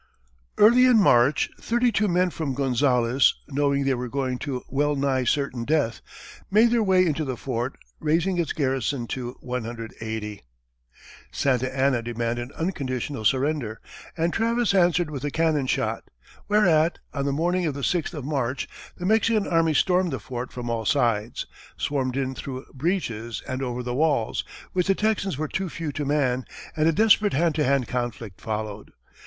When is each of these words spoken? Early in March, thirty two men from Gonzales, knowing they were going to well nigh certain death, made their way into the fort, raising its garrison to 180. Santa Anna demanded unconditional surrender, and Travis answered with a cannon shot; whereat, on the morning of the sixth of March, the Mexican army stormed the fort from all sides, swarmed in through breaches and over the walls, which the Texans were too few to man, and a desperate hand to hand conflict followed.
Early 0.57 0.87
in 0.87 0.97
March, 0.97 1.51
thirty 1.59 1.91
two 1.91 2.07
men 2.07 2.31
from 2.31 2.55
Gonzales, 2.55 3.35
knowing 3.49 3.83
they 3.85 3.93
were 3.93 4.09
going 4.09 4.39
to 4.39 4.63
well 4.67 4.95
nigh 4.95 5.25
certain 5.25 5.63
death, 5.63 6.01
made 6.49 6.71
their 6.71 6.81
way 6.81 7.05
into 7.05 7.23
the 7.23 7.37
fort, 7.37 7.77
raising 7.99 8.39
its 8.39 8.51
garrison 8.51 9.05
to 9.09 9.35
180. 9.41 10.41
Santa 11.31 11.77
Anna 11.77 12.01
demanded 12.01 12.51
unconditional 12.53 13.23
surrender, 13.23 13.79
and 14.17 14.33
Travis 14.33 14.73
answered 14.73 15.11
with 15.11 15.23
a 15.23 15.29
cannon 15.29 15.67
shot; 15.67 16.05
whereat, 16.47 16.97
on 17.13 17.25
the 17.25 17.31
morning 17.31 17.67
of 17.67 17.75
the 17.75 17.83
sixth 17.83 18.15
of 18.15 18.25
March, 18.25 18.67
the 18.97 19.05
Mexican 19.05 19.45
army 19.45 19.75
stormed 19.75 20.09
the 20.13 20.19
fort 20.19 20.51
from 20.51 20.67
all 20.67 20.83
sides, 20.83 21.45
swarmed 21.77 22.17
in 22.17 22.33
through 22.33 22.65
breaches 22.73 23.43
and 23.47 23.61
over 23.61 23.83
the 23.83 23.93
walls, 23.93 24.43
which 24.73 24.87
the 24.87 24.95
Texans 24.95 25.37
were 25.37 25.47
too 25.47 25.69
few 25.69 25.91
to 25.91 26.05
man, 26.05 26.43
and 26.75 26.87
a 26.89 26.91
desperate 26.91 27.33
hand 27.33 27.53
to 27.53 27.63
hand 27.63 27.87
conflict 27.87 28.41
followed. 28.41 28.93